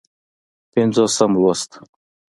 پينځوسم 0.71 1.31
لوست 1.41 1.71